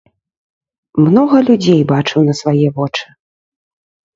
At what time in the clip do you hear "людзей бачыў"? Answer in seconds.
1.49-2.19